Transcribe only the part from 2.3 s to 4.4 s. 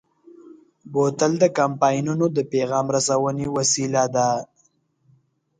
د پیغام رسونې وسیله ده.